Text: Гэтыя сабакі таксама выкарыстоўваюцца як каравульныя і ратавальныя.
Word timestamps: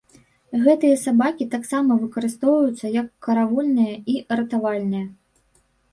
Гэтыя 0.63 0.93
сабакі 1.01 1.47
таксама 1.55 1.97
выкарыстоўваюцца 2.05 2.93
як 2.97 3.07
каравульныя 3.27 3.95
і 4.15 4.19
ратавальныя. 4.41 5.05